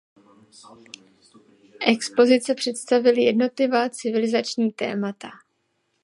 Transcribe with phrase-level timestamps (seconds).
[1.81, 5.29] Expozice představily jednotlivá civilizační témata.